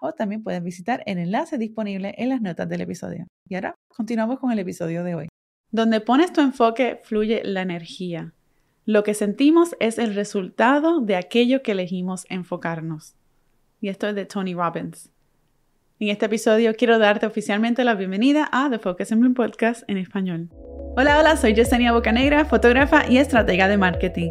o 0.00 0.12
también 0.12 0.42
puedes 0.42 0.62
visitar 0.62 1.02
el 1.06 1.18
enlace 1.18 1.58
disponible 1.58 2.14
en 2.18 2.28
las 2.28 2.40
notas 2.40 2.68
del 2.68 2.80
episodio. 2.80 3.26
Y 3.48 3.54
ahora 3.54 3.74
continuamos 3.88 4.38
con 4.38 4.52
el 4.52 4.58
episodio 4.58 5.04
de 5.04 5.14
hoy. 5.14 5.28
Donde 5.70 6.00
pones 6.00 6.32
tu 6.32 6.40
enfoque 6.40 7.00
fluye 7.02 7.42
la 7.44 7.62
energía. 7.62 8.32
Lo 8.84 9.02
que 9.02 9.14
sentimos 9.14 9.76
es 9.80 9.98
el 9.98 10.14
resultado 10.14 11.00
de 11.00 11.16
aquello 11.16 11.62
que 11.62 11.72
elegimos 11.72 12.24
enfocarnos. 12.30 13.14
Y 13.80 13.88
esto 13.88 14.08
es 14.08 14.14
de 14.14 14.24
Tony 14.24 14.54
Robbins. 14.54 15.10
En 16.00 16.08
este 16.08 16.26
episodio 16.26 16.74
quiero 16.74 16.98
darte 16.98 17.26
oficialmente 17.26 17.84
la 17.84 17.94
bienvenida 17.94 18.48
a 18.50 18.70
The 18.70 18.78
Focus 18.78 19.10
Bloom 19.10 19.34
Podcast 19.34 19.82
en 19.88 19.98
español. 19.98 20.48
Hola, 20.96 21.18
hola, 21.18 21.36
soy 21.36 21.54
Yesenia 21.54 21.92
Bocanegra, 21.92 22.44
fotógrafa 22.44 23.08
y 23.08 23.18
estratega 23.18 23.68
de 23.68 23.78
marketing. 23.78 24.30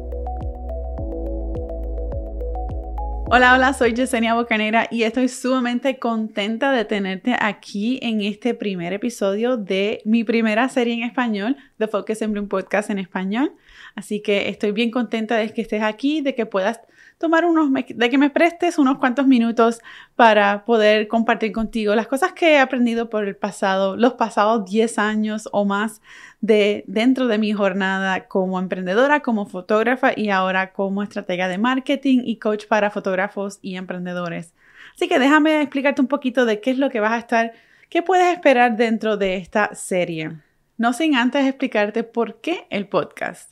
Hola, 3.33 3.53
hola, 3.53 3.71
soy 3.71 3.93
Yesenia 3.93 4.33
Bocanera 4.33 4.89
y 4.91 5.03
estoy 5.03 5.29
sumamente 5.29 5.99
contenta 5.99 6.73
de 6.73 6.83
tenerte 6.83 7.33
aquí 7.39 7.97
en 8.01 8.19
este 8.19 8.53
primer 8.53 8.91
episodio 8.91 9.55
de 9.55 10.01
mi 10.03 10.25
primera 10.25 10.67
serie 10.67 10.95
en 10.95 11.03
español, 11.03 11.55
The 11.77 11.87
Focus 11.87 12.21
in 12.23 12.33
Bloom 12.33 12.49
Podcast 12.49 12.89
en 12.89 12.99
español. 12.99 13.53
Así 13.95 14.21
que 14.21 14.49
estoy 14.49 14.73
bien 14.73 14.91
contenta 14.91 15.37
de 15.37 15.49
que 15.53 15.61
estés 15.61 15.81
aquí, 15.81 16.19
de 16.19 16.35
que 16.35 16.45
puedas 16.45 16.81
tomar 17.21 17.45
unos, 17.45 17.71
de 17.71 18.09
que 18.09 18.17
me 18.17 18.29
prestes 18.29 18.77
unos 18.77 18.97
cuantos 18.97 19.27
minutos 19.27 19.79
para 20.17 20.65
poder 20.65 21.07
compartir 21.07 21.53
contigo 21.53 21.95
las 21.95 22.07
cosas 22.07 22.33
que 22.33 22.53
he 22.53 22.59
aprendido 22.59 23.09
por 23.09 23.25
el 23.25 23.37
pasado, 23.37 23.95
los 23.95 24.13
pasados 24.13 24.65
10 24.69 24.97
años 24.97 25.47
o 25.53 25.63
más 25.63 26.01
de 26.41 26.83
dentro 26.87 27.27
de 27.27 27.37
mi 27.37 27.53
jornada 27.53 28.27
como 28.27 28.59
emprendedora, 28.59 29.21
como 29.21 29.45
fotógrafa 29.45 30.11
y 30.15 30.31
ahora 30.31 30.73
como 30.73 31.03
estratega 31.03 31.47
de 31.47 31.57
marketing 31.57 32.23
y 32.25 32.37
coach 32.37 32.65
para 32.65 32.91
fotógrafos 32.91 33.59
y 33.61 33.77
emprendedores. 33.77 34.53
Así 34.95 35.07
que 35.07 35.19
déjame 35.19 35.61
explicarte 35.61 36.01
un 36.01 36.07
poquito 36.07 36.45
de 36.45 36.59
qué 36.59 36.71
es 36.71 36.77
lo 36.77 36.89
que 36.89 36.99
vas 36.99 37.13
a 37.13 37.19
estar, 37.19 37.53
qué 37.87 38.01
puedes 38.01 38.33
esperar 38.33 38.75
dentro 38.75 39.15
de 39.15 39.37
esta 39.37 39.73
serie. 39.75 40.31
No 40.77 40.91
sin 40.91 41.15
antes 41.15 41.45
explicarte 41.45 42.03
por 42.03 42.41
qué 42.41 42.65
el 42.71 42.87
podcast. 42.87 43.51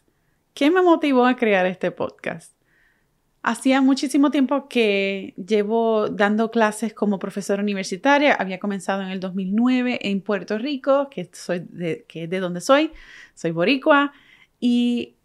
¿Qué 0.55 0.71
me 0.71 0.81
motivó 0.81 1.25
a 1.25 1.35
crear 1.35 1.65
este 1.67 1.91
podcast? 1.91 2.58
Hacía 3.41 3.81
muchísimo 3.81 4.31
tiempo 4.31 4.67
que 4.67 5.33
llevo 5.37 6.09
dando 6.09 6.51
clases 6.51 6.93
como 6.93 7.19
profesora 7.19 7.63
universitaria. 7.63 8.33
Había 8.33 8.59
comenzado 8.59 9.01
en 9.01 9.09
el 9.09 9.19
2009 9.19 9.99
en 10.01 10.21
Puerto 10.21 10.57
Rico, 10.57 11.09
que, 11.09 11.29
soy 11.31 11.65
de, 11.69 12.05
que 12.07 12.25
es 12.25 12.29
de 12.29 12.39
donde 12.39 12.59
soy. 12.59 12.91
Soy 13.35 13.51
boricua. 13.51 14.11
Y 14.59 15.15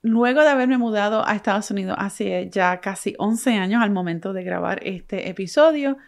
luego 0.00 0.40
de 0.42 0.48
haberme 0.48 0.78
mudado 0.78 1.26
a 1.26 1.34
Estados 1.34 1.70
Unidos 1.70 1.96
hace 1.98 2.48
ya 2.50 2.80
casi 2.80 3.14
11 3.18 3.54
años 3.54 3.82
al 3.82 3.90
momento 3.90 4.32
de 4.32 4.42
grabar 4.42 4.80
este 4.82 5.28
episodio, 5.28 5.98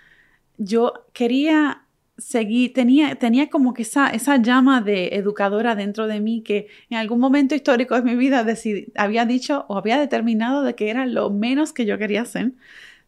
yo 0.57 1.07
quería 1.13 1.83
seguí, 2.19 2.69
tenía, 2.69 3.15
tenía 3.15 3.49
como 3.49 3.73
que 3.73 3.83
esa, 3.83 4.11
esa 4.11 4.37
llama 4.37 4.81
de 4.81 5.15
educadora 5.15 5.75
dentro 5.75 6.07
de 6.09 6.21
mí 6.21 6.43
que 6.43 6.67
en 6.91 6.99
algún 6.99 7.21
momento 7.21 7.55
histórico 7.55 7.95
de 7.95 8.03
mi 8.03 8.17
vida 8.17 8.45
había 8.97 9.25
dicho 9.25 9.65
o 9.69 9.79
había 9.79 9.99
determinado 9.99 10.63
de 10.63 10.75
que 10.75 10.91
era 10.91 11.07
lo 11.07 11.31
menos 11.31 11.73
que 11.73 11.87
yo 11.87 11.97
quería 11.97 12.23
hacer. 12.23 12.53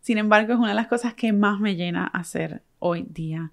Sin 0.00 0.16
embargo, 0.16 0.54
es 0.54 0.58
una 0.58 0.68
de 0.68 0.74
las 0.74 0.86
cosas 0.86 1.14
que 1.14 1.32
más 1.32 1.60
me 1.60 1.76
llena 1.76 2.06
hacer 2.06 2.62
hoy 2.78 3.04
día. 3.10 3.50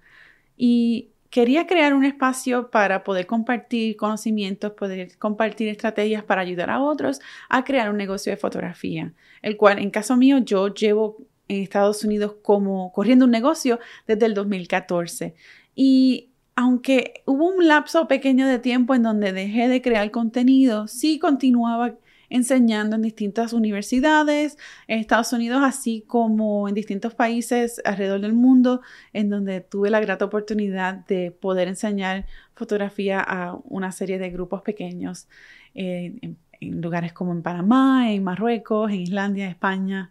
Y 0.56 1.10
quería 1.30 1.66
crear 1.66 1.92
un 1.92 2.04
espacio 2.04 2.70
para 2.70 3.04
poder 3.04 3.26
compartir 3.26 3.96
conocimientos, 3.96 4.72
poder 4.72 5.18
compartir 5.18 5.68
estrategias 5.68 6.22
para 6.22 6.40
ayudar 6.40 6.70
a 6.70 6.80
otros 6.80 7.20
a 7.48 7.64
crear 7.64 7.90
un 7.90 7.96
negocio 7.96 8.32
de 8.32 8.36
fotografía, 8.38 9.12
el 9.42 9.56
cual 9.56 9.78
en 9.78 9.90
caso 9.90 10.16
mío 10.16 10.38
yo 10.38 10.72
llevo 10.72 11.18
en 11.48 11.62
Estados 11.62 12.04
Unidos 12.04 12.36
como 12.42 12.92
corriendo 12.92 13.24
un 13.24 13.30
negocio 13.30 13.80
desde 14.06 14.26
el 14.26 14.34
2014. 14.34 15.34
Y 15.74 16.30
aunque 16.56 17.22
hubo 17.24 17.48
un 17.48 17.68
lapso 17.68 18.08
pequeño 18.08 18.46
de 18.46 18.58
tiempo 18.58 18.94
en 18.94 19.04
donde 19.04 19.32
dejé 19.32 19.68
de 19.68 19.80
crear 19.80 20.10
contenido, 20.10 20.88
sí 20.88 21.18
continuaba 21.18 21.94
enseñando 22.30 22.96
en 22.96 23.02
distintas 23.02 23.52
universidades 23.52 24.58
en 24.86 24.98
Estados 24.98 25.32
Unidos, 25.32 25.62
así 25.64 26.04
como 26.06 26.68
en 26.68 26.74
distintos 26.74 27.14
países 27.14 27.80
alrededor 27.84 28.20
del 28.20 28.34
mundo, 28.34 28.82
en 29.12 29.30
donde 29.30 29.60
tuve 29.60 29.90
la 29.90 30.00
grata 30.00 30.24
oportunidad 30.24 31.06
de 31.06 31.30
poder 31.30 31.68
enseñar 31.68 32.26
fotografía 32.54 33.20
a 33.20 33.56
una 33.64 33.92
serie 33.92 34.18
de 34.18 34.30
grupos 34.30 34.62
pequeños 34.62 35.28
eh, 35.74 36.16
en, 36.22 36.38
en, 36.60 36.80
lugares 36.80 37.12
como 37.12 37.32
en 37.32 37.42
Panamá, 37.42 38.12
en 38.12 38.24
Marruecos, 38.24 38.90
en 38.90 39.00
Islandia, 39.00 39.48
España. 39.48 40.10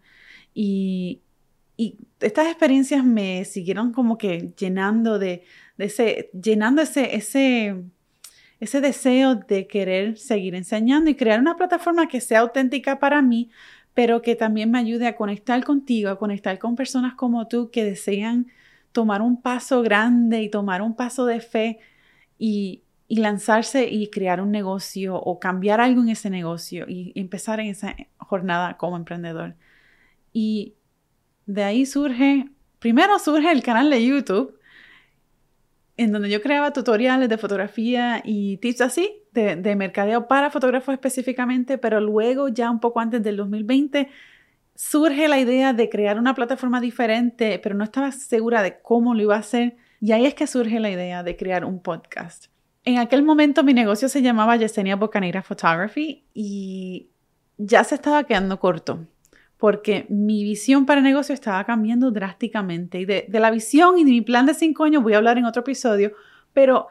Y, 0.54 1.20
y 1.80 1.96
estas 2.20 2.48
experiencias 2.48 3.04
me 3.04 3.44
siguieron 3.44 3.92
como 3.92 4.18
que 4.18 4.52
llenando 4.58 5.20
de, 5.20 5.44
ese, 5.78 6.28
llenando 6.32 6.82
ese, 6.82 7.14
ese, 7.14 7.84
ese 8.58 8.80
deseo 8.80 9.36
de 9.36 9.68
querer 9.68 10.18
seguir 10.18 10.56
enseñando 10.56 11.08
y 11.08 11.14
crear 11.14 11.38
una 11.38 11.56
plataforma 11.56 12.08
que 12.08 12.20
sea 12.20 12.40
auténtica 12.40 12.98
para 12.98 13.22
mí, 13.22 13.50
pero 13.94 14.22
que 14.22 14.34
también 14.34 14.72
me 14.72 14.80
ayude 14.80 15.06
a 15.06 15.14
conectar 15.14 15.62
contigo, 15.64 16.10
a 16.10 16.18
conectar 16.18 16.58
con 16.58 16.74
personas 16.74 17.14
como 17.14 17.46
tú 17.46 17.70
que 17.70 17.84
desean 17.84 18.48
tomar 18.90 19.22
un 19.22 19.40
paso 19.40 19.82
grande 19.82 20.42
y 20.42 20.50
tomar 20.50 20.82
un 20.82 20.96
paso 20.96 21.26
de 21.26 21.38
fe 21.40 21.78
y, 22.38 22.82
y 23.06 23.18
lanzarse 23.18 23.86
y 23.88 24.10
crear 24.10 24.40
un 24.40 24.50
negocio 24.50 25.14
o 25.14 25.38
cambiar 25.38 25.80
algo 25.80 26.02
en 26.02 26.08
ese 26.08 26.28
negocio 26.28 26.86
y 26.88 27.12
empezar 27.14 27.60
en 27.60 27.68
esa 27.68 27.94
jornada 28.16 28.76
como 28.76 28.96
emprendedor. 28.96 29.54
Y 30.32 30.74
de 31.48 31.64
ahí 31.64 31.86
surge, 31.86 32.46
primero 32.78 33.18
surge 33.18 33.50
el 33.50 33.62
canal 33.62 33.88
de 33.88 34.04
YouTube, 34.04 34.58
en 35.96 36.12
donde 36.12 36.28
yo 36.28 36.42
creaba 36.42 36.74
tutoriales 36.74 37.28
de 37.30 37.38
fotografía 37.38 38.20
y 38.22 38.58
tips 38.58 38.82
así, 38.82 39.22
de, 39.32 39.56
de 39.56 39.74
mercadeo 39.74 40.28
para 40.28 40.50
fotógrafos 40.50 40.92
específicamente, 40.92 41.78
pero 41.78 42.00
luego, 42.00 42.48
ya 42.48 42.70
un 42.70 42.80
poco 42.80 43.00
antes 43.00 43.22
del 43.22 43.38
2020, 43.38 44.10
surge 44.74 45.26
la 45.26 45.40
idea 45.40 45.72
de 45.72 45.88
crear 45.88 46.18
una 46.18 46.34
plataforma 46.34 46.82
diferente, 46.82 47.58
pero 47.62 47.74
no 47.74 47.82
estaba 47.82 48.12
segura 48.12 48.62
de 48.62 48.80
cómo 48.82 49.14
lo 49.14 49.22
iba 49.22 49.34
a 49.34 49.40
hacer. 49.40 49.76
Y 50.02 50.12
ahí 50.12 50.26
es 50.26 50.34
que 50.34 50.46
surge 50.46 50.78
la 50.80 50.90
idea 50.90 51.22
de 51.22 51.34
crear 51.36 51.64
un 51.64 51.80
podcast. 51.80 52.48
En 52.84 52.98
aquel 52.98 53.22
momento 53.22 53.64
mi 53.64 53.72
negocio 53.72 54.10
se 54.10 54.20
llamaba 54.20 54.56
Yesenia 54.56 54.96
Bocaneira 54.96 55.42
Photography 55.42 56.24
y 56.34 57.08
ya 57.56 57.82
se 57.84 57.94
estaba 57.94 58.24
quedando 58.24 58.60
corto 58.60 59.06
porque 59.58 60.06
mi 60.08 60.44
visión 60.44 60.86
para 60.86 61.00
negocio 61.00 61.34
estaba 61.34 61.64
cambiando 61.64 62.10
drásticamente. 62.10 63.00
Y 63.00 63.04
de, 63.04 63.26
la 63.28 63.50
visión 63.50 63.98
y 63.98 64.04
de 64.04 64.10
mi 64.12 64.20
plan 64.20 64.46
de 64.46 64.54
cinco 64.54 64.84
años 64.84 65.02
voy 65.02 65.14
a 65.14 65.18
hablar 65.18 65.36
en 65.36 65.44
otro 65.44 65.60
episodio, 65.60 66.12
pero 66.52 66.86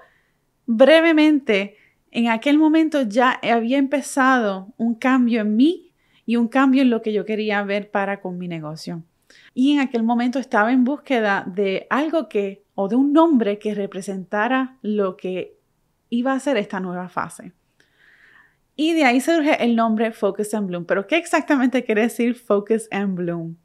brevemente, 0.66 1.78
en 2.12 2.28
aquel 2.28 2.58
momento 2.58 3.04
ya 3.04 3.40
había 3.42 3.78
empezado 3.78 4.74
un 4.78 4.96
cambio 4.96 5.42
en 5.42 5.56
mí 5.56 5.94
y 6.26 6.36
un 6.36 6.50
cambio 6.50 6.82
en 6.82 6.90
lo 6.90 7.02
que 7.02 7.14
yo 7.14 7.26
quería 7.26 7.64
ver 7.64 7.90
para 7.90 8.20
con 8.20 8.38
mi 8.38 8.50
negocio. 8.50 9.02
Y 9.54 9.74
en 9.74 9.80
aquel 9.80 10.04
momento 10.04 10.38
estaba 10.38 10.72
en 10.72 10.84
búsqueda 10.84 11.46
de 11.48 11.88
algo 11.90 12.28
que, 12.28 12.64
o 12.76 12.90
de 12.90 12.98
un 12.98 13.14
nombre 13.14 13.60
que 13.60 13.76
representara 13.76 14.78
lo 14.82 15.16
que 15.16 15.58
iba 16.10 16.34
a 16.34 16.40
ser 16.40 16.58
esta 16.58 16.82
nueva 16.82 17.08
fase. 17.08 17.54
Y 18.78 18.94
de 18.94 19.04
ahí 19.04 19.20
surge 19.20 19.62
el 19.64 19.76
nombre 19.76 20.12
Focus 20.12 20.54
and 20.54 20.68
Bloom. 20.68 20.86
Pero 20.86 21.08
¿qué 21.08 21.18
exactamente 21.18 21.84
quiere 21.84 22.04
decir 22.04 22.36
Focus 22.36 22.88
and 22.92 23.16
Bloom? 23.16 23.58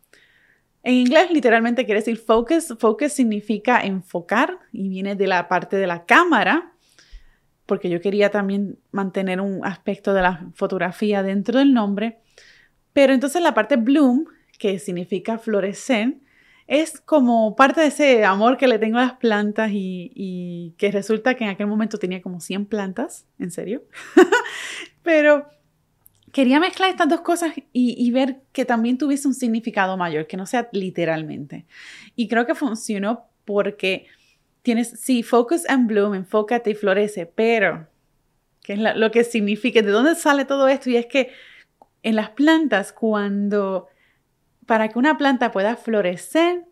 En 0.83 0.95
inglés 0.95 1.31
literalmente 1.31 1.85
quiere 1.85 2.01
decir 2.01 2.17
focus. 2.17 2.75
Focus 2.79 3.13
significa 3.13 3.83
enfocar 3.83 4.59
y 4.73 4.89
viene 4.89 5.15
de 5.15 5.27
la 5.27 5.49
parte 5.49 5.77
de 5.77 5.87
la 5.87 6.07
cámara, 6.07 6.73
porque 7.67 7.89
yo 7.89 8.01
quería 8.01 8.31
también 8.31 8.79
mantener 8.91 9.41
un 9.41 9.65
aspecto 9.65 10.13
de 10.13 10.23
la 10.23 10.51
fotografía 10.55 11.23
dentro 11.23 11.59
del 11.59 11.73
nombre. 11.73 12.19
Pero 12.93 13.13
entonces 13.13 13.43
la 13.43 13.55
parte 13.55 13.77
bloom, 13.77 14.25
que 14.59 14.79
significa 14.79 15.39
florecer, 15.39 16.17
es 16.67 17.01
como 17.01 17.55
parte 17.55 17.81
de 17.81 17.89
ese 17.89 18.25
amor 18.25 18.57
que 18.57 18.67
le 18.67 18.79
tengo 18.79 18.99
a 18.99 19.03
las 19.03 19.13
plantas 19.15 19.71
y, 19.73 20.75
que 20.79 20.91
resulta 20.91 21.35
que 21.35 21.45
en 21.45 21.51
aquel 21.51 21.67
momento 21.67 21.99
tenía 21.99 22.23
como 22.23 22.41
100 22.41 22.67
plantas, 22.67 23.27
en 23.39 23.51
serio. 23.51 23.83
Pero 25.03 25.47
quería 26.33 26.61
mezclar 26.61 26.91
estas 26.91 27.09
dos 27.09 27.21
cosas 27.21 27.53
y, 27.73 28.11
ver 28.11 28.41
que 28.53 28.65
también 28.65 28.99
tuviese 28.99 29.29
un 29.29 29.35
significado 29.35 29.97
mayor, 29.97 30.27
que 30.27 30.37
no 30.37 30.47
sea 30.47 30.69
literalmente. 30.73 31.67
Y 32.17 32.29
creo 32.29 32.47
que 32.47 32.55
funcionó 32.55 33.27
porque 33.45 34.07
tienes, 34.63 34.91
sí, 35.01 35.23
focus 35.23 35.69
and 35.69 35.89
bloom, 35.89 36.15
enfócate 36.15 36.71
y 36.71 36.75
florece, 36.75 37.27
pero, 37.27 37.87
¿qué 38.63 38.75
es 38.75 38.79
lo 38.79 39.11
que 39.11 39.25
significa? 39.25 39.83
¿De 39.83 39.91
dónde 39.91 40.15
sale 40.15 40.45
todo 40.45 40.69
esto? 40.69 40.89
Y 40.89 40.97
es 40.97 41.07
que 41.07 41.31
en 42.03 42.17
las 42.17 42.31
plantas, 42.31 42.93
cuando 42.93 43.89
para 44.67 44.89
que 44.89 44.99
una 44.99 45.19
planta 45.19 45.51
pueda 45.51 45.77
florecer 45.77 46.65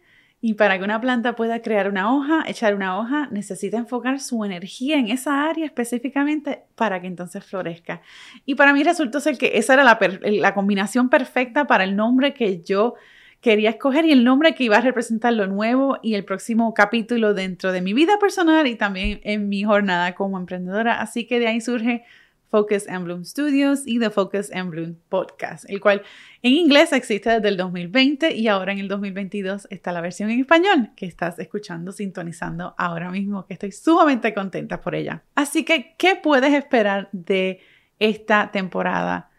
y 0.42 0.54
para 0.54 0.78
que 0.78 0.84
una 0.84 1.00
planta 1.00 1.36
pueda 1.36 1.60
crear 1.60 1.88
una 1.88 2.14
hoja, 2.14 2.42
echar 2.46 2.74
una 2.74 2.98
hoja, 2.98 3.28
necesita 3.30 3.76
enfocar 3.76 4.20
su 4.20 4.42
energía 4.44 4.96
en 4.98 5.08
esa 5.08 5.44
área 5.48 5.66
específicamente 5.66 6.62
para 6.76 7.00
que 7.00 7.08
entonces 7.08 7.44
florezca. 7.44 8.00
Y 8.46 8.54
para 8.54 8.72
mí 8.72 8.82
resultó 8.82 9.20
ser 9.20 9.36
que 9.36 9.58
esa 9.58 9.74
era 9.74 9.84
la, 9.84 10.54
combinación 10.54 11.10
perfecta 11.10 11.66
para 11.66 11.84
el 11.84 11.94
nombre 11.94 12.32
que 12.32 12.62
yo 12.62 12.94
quería 13.42 13.70
escoger 13.70 14.06
y 14.06 14.12
el 14.12 14.24
nombre 14.24 14.54
que 14.54 14.64
iba 14.64 14.78
a 14.78 14.80
representar 14.80 15.34
lo 15.34 15.46
nuevo 15.46 15.98
y 16.02 16.14
el 16.14 16.24
próximo 16.24 16.72
capítulo 16.72 17.34
dentro 17.34 17.70
de 17.72 17.82
mi 17.82 17.92
vida 17.92 18.18
personal 18.18 18.66
y 18.66 18.76
también 18.76 19.20
en 19.24 19.48
mi 19.50 19.64
jornada 19.64 20.14
como 20.14 20.38
emprendedora. 20.38 21.02
Así 21.02 21.26
que 21.26 21.38
de 21.38 21.48
ahí 21.48 21.60
surge 21.60 22.04
Focus 22.50 22.88
and 22.88 23.04
Bloom 23.04 23.24
Studios 23.24 23.86
y 23.86 23.98
The 23.98 24.10
Focus 24.10 24.50
and 24.52 24.70
Bloom 24.70 24.96
Podcast, 25.08 25.64
el 25.68 25.80
cual 25.80 26.02
en 26.42 26.52
inglés 26.52 26.92
existe 26.92 27.30
desde 27.30 27.48
el 27.48 27.56
2020 27.56 28.34
y 28.34 28.48
ahora 28.48 28.72
en 28.72 28.80
el 28.80 28.88
2022 28.88 29.68
está 29.70 29.92
la 29.92 30.00
versión 30.00 30.30
en 30.30 30.40
español 30.40 30.90
que 30.96 31.06
estás 31.06 31.38
escuchando, 31.38 31.92
sintonizando 31.92 32.74
ahora 32.76 33.10
mismo, 33.10 33.46
que 33.46 33.54
estoy 33.54 33.72
sumamente 33.72 34.34
contenta 34.34 34.80
por 34.80 34.94
ella. 34.94 35.22
Así 35.34 35.64
que, 35.64 35.94
¿qué 35.96 36.16
puedes 36.16 36.52
esperar 36.52 37.08
de 37.12 37.60
esta 38.00 38.50
temporada? 38.50 39.30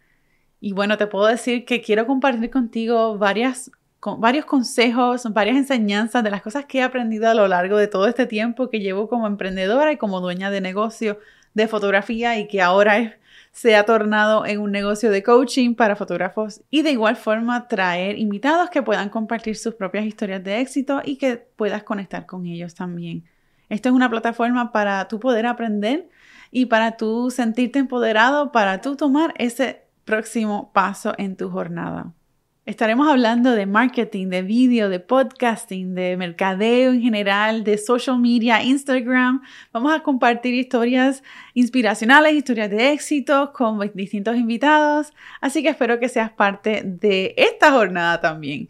Y 0.61 0.73
bueno, 0.73 0.97
te 0.97 1.07
puedo 1.07 1.25
decir 1.25 1.65
que 1.65 1.81
quiero 1.81 2.07
compartir 2.07 2.49
contigo 2.49 3.17
varias 3.17 3.71
con 3.99 4.19
varios 4.19 4.45
consejos, 4.45 5.31
varias 5.31 5.57
enseñanzas 5.57 6.23
de 6.23 6.31
las 6.31 6.41
cosas 6.41 6.65
que 6.65 6.79
he 6.79 6.81
aprendido 6.81 7.29
a 7.29 7.35
lo 7.35 7.47
largo 7.47 7.77
de 7.77 7.87
todo 7.87 8.07
este 8.07 8.25
tiempo 8.25 8.67
que 8.67 8.79
llevo 8.79 9.07
como 9.07 9.27
emprendedora 9.27 9.91
y 9.91 9.97
como 9.97 10.21
dueña 10.21 10.49
de 10.49 10.59
negocio 10.59 11.19
de 11.53 11.67
fotografía 11.67 12.37
y 12.39 12.47
que 12.47 12.61
ahora 12.61 13.17
se 13.51 13.75
ha 13.75 13.85
tornado 13.85 14.45
en 14.45 14.59
un 14.59 14.71
negocio 14.71 15.11
de 15.11 15.23
coaching 15.23 15.75
para 15.75 15.95
fotógrafos 15.95 16.61
y 16.69 16.83
de 16.83 16.91
igual 16.91 17.17
forma 17.17 17.67
traer 17.67 18.17
invitados 18.17 18.69
que 18.69 18.81
puedan 18.81 19.09
compartir 19.09 19.57
sus 19.57 19.75
propias 19.75 20.05
historias 20.05 20.43
de 20.43 20.61
éxito 20.61 21.01
y 21.03 21.17
que 21.17 21.37
puedas 21.37 21.83
conectar 21.83 22.25
con 22.25 22.45
ellos 22.45 22.75
también. 22.75 23.25
Esto 23.69 23.89
es 23.89 23.95
una 23.95 24.09
plataforma 24.09 24.71
para 24.71 25.07
tú 25.07 25.19
poder 25.19 25.45
aprender 25.45 26.09
y 26.49 26.65
para 26.65 26.97
tú 26.97 27.29
sentirte 27.31 27.79
empoderado, 27.79 28.51
para 28.51 28.81
tú 28.81 28.95
tomar 28.95 29.33
ese 29.37 29.83
próximo 30.05 30.71
paso 30.73 31.13
en 31.17 31.35
tu 31.35 31.49
jornada. 31.49 32.13
Estaremos 32.63 33.07
hablando 33.07 33.53
de 33.53 33.65
marketing, 33.65 34.27
de 34.27 34.43
vídeo, 34.43 34.89
de 34.89 34.99
podcasting, 34.99 35.95
de 35.95 36.15
mercadeo 36.15 36.91
en 36.91 37.01
general, 37.01 37.63
de 37.63 37.79
social 37.79 38.19
media, 38.19 38.61
Instagram. 38.61 39.41
Vamos 39.73 39.91
a 39.91 40.03
compartir 40.03 40.53
historias 40.53 41.23
inspiracionales, 41.55 42.35
historias 42.35 42.69
de 42.69 42.91
éxito 42.91 43.51
con 43.51 43.79
distintos 43.95 44.37
invitados. 44.37 45.11
Así 45.41 45.63
que 45.63 45.69
espero 45.69 45.99
que 45.99 46.07
seas 46.07 46.31
parte 46.31 46.83
de 46.85 47.33
esta 47.35 47.71
jornada 47.71 48.21
también. 48.21 48.67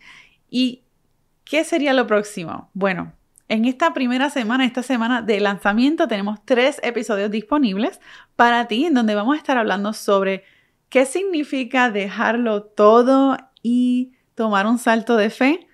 ¿Y 0.50 0.84
qué 1.44 1.66
sería 1.66 1.92
lo 1.92 2.08
próximo? 2.08 2.70
Bueno, 2.74 3.12
en 3.50 3.66
esta 3.66 3.94
primera 3.94 4.30
semana, 4.30 4.64
esta 4.64 4.84
semana 4.84 5.22
de 5.22 5.42
lanzamiento, 5.42 6.08
tenemos 6.08 6.40
tres 6.46 6.80
episodios 6.82 7.30
disponibles 7.30 8.00
para 8.38 8.70
ti 8.70 8.86
en 8.86 8.94
donde 8.94 9.16
vamos 9.16 9.36
a 9.36 9.38
estar 9.38 9.58
hablando 9.58 9.92
sobre 9.92 10.46
qué 10.88 11.06
significa 11.06 11.92
dejarlo 11.92 12.64
todo 12.64 13.36
y 13.62 14.14
tomar 14.36 14.68
un 14.68 14.78
salto 14.78 15.18
de 15.18 15.30
fe. 15.30 15.68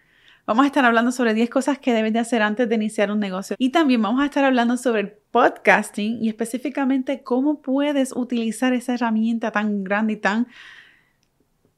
Vamos 0.46 0.64
a 0.64 0.68
estar 0.68 0.86
hablando 0.86 1.12
sobre 1.12 1.34
10 1.34 1.50
cosas 1.50 1.78
que 1.78 1.94
debes 1.94 2.14
de 2.14 2.20
hacer 2.20 2.42
antes 2.42 2.70
de 2.70 2.76
iniciar 2.76 3.12
un 3.12 3.20
negocio. 3.20 3.56
Y 3.60 3.70
también 3.70 4.02
vamos 4.02 4.22
a 4.22 4.26
estar 4.26 4.46
hablando 4.46 4.78
sobre 4.78 5.02
el 5.02 5.12
podcasting 5.32 6.24
y 6.24 6.30
específicamente 6.30 7.22
cómo 7.22 7.62
puedes 7.62 8.16
utilizar 8.16 8.74
esa 8.74 8.94
herramienta 8.94 9.52
tan 9.52 9.84
grande 9.84 10.14
y 10.14 10.18
tan 10.18 10.48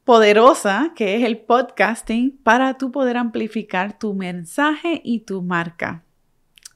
poderosa 0.03 0.93
que 0.95 1.15
es 1.15 1.23
el 1.23 1.37
podcasting 1.37 2.39
para 2.43 2.77
tú 2.77 2.91
poder 2.91 3.17
amplificar 3.17 3.97
tu 3.97 4.13
mensaje 4.13 5.01
y 5.03 5.19
tu 5.19 5.41
marca. 5.41 6.03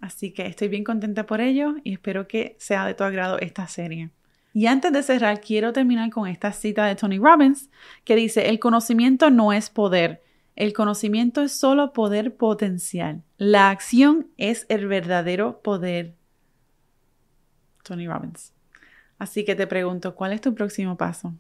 Así 0.02 0.32
que 0.32 0.46
estoy 0.46 0.68
bien 0.68 0.84
contenta 0.84 1.26
por 1.26 1.42
ello 1.42 1.76
y 1.84 1.94
espero 1.94 2.28
que 2.28 2.56
sea 2.60 2.86
de 2.86 2.94
tu 2.94 3.04
agrado 3.04 3.40
esta 3.40 3.68
serie. 3.68 4.10
Y 4.54 4.68
antes 4.68 4.94
de 4.94 5.02
cerrar, 5.02 5.42
quiero 5.42 5.74
terminar 5.74 6.12
con 6.12 6.28
esta 6.28 6.52
cita 6.52 6.86
de 6.86 6.96
Tony 6.96 7.18
Robbins 7.18 7.70
que 8.04 8.16
dice, 8.16 8.50
el 8.50 8.60
conocimiento 8.60 9.32
no 9.32 9.52
es 9.52 9.72
poder, 9.72 10.22
el 10.56 10.74
conocimiento 10.74 11.42
es 11.42 11.52
solo 11.52 11.92
poder 11.92 12.36
potencial. 12.36 13.24
La 13.38 13.72
acción 13.72 14.28
es 14.38 14.68
el 14.70 14.88
verdadero 14.88 15.62
poder. 15.62 16.14
Tony 17.84 18.08
Robbins. 18.08 18.54
Así 19.18 19.44
que 19.44 19.56
te 19.56 19.66
pregunto, 19.66 20.14
¿cuál 20.14 20.34
es 20.34 20.42
tu 20.42 20.54
próximo 20.54 20.98
paso? 20.98 21.34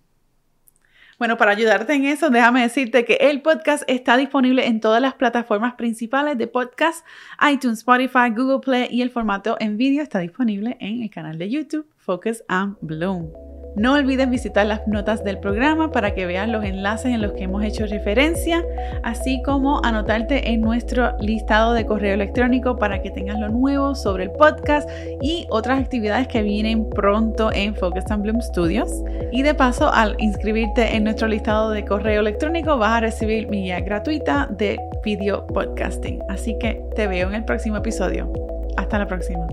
Bueno, 1.19 1.37
para 1.37 1.51
ayudarte 1.51 1.93
en 1.93 2.05
eso, 2.05 2.31
déjame 2.31 2.63
decirte 2.63 3.05
que 3.05 3.13
el 3.13 3.43
podcast 3.43 3.83
está 3.87 4.17
disponible 4.17 4.65
en 4.65 4.79
todas 4.79 4.99
las 4.99 5.13
plataformas 5.13 5.75
principales 5.75 6.39
de 6.39 6.47
podcast, 6.47 7.05
iTunes, 7.47 7.79
Spotify, 7.79 8.31
Google 8.35 8.59
Play 8.59 8.87
y 8.89 9.03
el 9.03 9.11
formato 9.11 9.55
en 9.59 9.77
vídeo 9.77 10.01
está 10.01 10.19
disponible 10.19 10.75
en 10.79 11.03
el 11.03 11.11
canal 11.11 11.37
de 11.37 11.51
YouTube 11.51 11.92
Focus 12.05 12.43
and 12.47 12.75
Bloom. 12.81 13.31
No 13.75 13.93
olvides 13.93 14.29
visitar 14.29 14.67
las 14.67 14.87
notas 14.87 15.23
del 15.23 15.39
programa 15.39 15.91
para 15.91 16.13
que 16.13 16.27
veas 16.27 16.47
los 16.47 16.63
enlaces 16.63 17.07
en 17.07 17.21
los 17.21 17.33
que 17.33 17.45
hemos 17.45 17.63
hecho 17.63 17.87
referencia, 17.87 18.63
así 19.03 19.41
como 19.41 19.83
anotarte 19.83 20.51
en 20.51 20.61
nuestro 20.61 21.17
listado 21.19 21.73
de 21.73 21.85
correo 21.85 22.13
electrónico 22.13 22.77
para 22.77 23.01
que 23.01 23.09
tengas 23.09 23.39
lo 23.39 23.49
nuevo 23.49 23.95
sobre 23.95 24.25
el 24.25 24.31
podcast 24.31 24.87
y 25.21 25.47
otras 25.49 25.79
actividades 25.79 26.27
que 26.27 26.43
vienen 26.43 26.87
pronto 26.89 27.51
en 27.51 27.75
Focus 27.75 28.05
and 28.11 28.21
Bloom 28.21 28.41
Studios. 28.41 28.91
Y 29.31 29.41
de 29.41 29.55
paso, 29.55 29.91
al 29.91 30.15
inscribirte 30.19 30.95
en 30.95 31.05
nuestro 31.05 31.27
listado 31.27 31.71
de 31.71 31.83
correo 31.83 32.21
electrónico, 32.21 32.77
vas 32.77 32.91
a 32.91 32.99
recibir 32.99 33.47
mi 33.47 33.63
guía 33.63 33.79
gratuita 33.79 34.47
de 34.51 34.79
video 35.03 35.47
podcasting. 35.47 36.21
Así 36.29 36.55
que 36.59 36.79
te 36.95 37.07
veo 37.07 37.27
en 37.27 37.35
el 37.35 37.45
próximo 37.45 37.77
episodio. 37.77 38.31
Hasta 38.77 38.99
la 38.99 39.07
próxima. 39.07 39.47